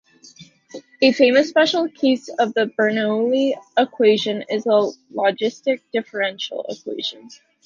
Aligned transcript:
A 1.03 1.11
famous 1.11 1.49
special 1.49 1.87
case 1.87 2.27
of 2.39 2.55
the 2.55 2.73
Bernoulli 2.79 3.53
equation 3.77 4.43
is 4.49 4.63
the 4.63 4.97
logistic 5.13 5.81
differential 5.93 6.65
equation. 6.69 7.29